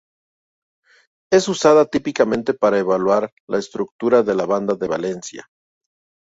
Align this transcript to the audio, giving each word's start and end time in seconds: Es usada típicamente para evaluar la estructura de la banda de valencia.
Es 1.31 1.47
usada 1.47 1.85
típicamente 1.85 2.55
para 2.55 2.79
evaluar 2.79 3.31
la 3.47 3.59
estructura 3.59 4.23
de 4.23 4.33
la 4.33 4.47
banda 4.47 4.73
de 4.73 4.87
valencia. 4.87 5.45